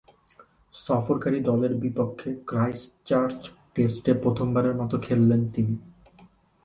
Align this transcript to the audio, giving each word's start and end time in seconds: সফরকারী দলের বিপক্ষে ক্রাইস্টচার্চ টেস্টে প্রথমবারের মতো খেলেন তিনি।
সফরকারী 0.75 1.39
দলের 1.39 1.73
বিপক্ষে 1.75 2.29
ক্রাইস্টচার্চ 2.47 3.39
টেস্টে 3.75 4.11
প্রথমবারের 4.13 4.75
মতো 4.75 4.95
খেলেন 4.99 5.41
তিনি। 5.53 5.75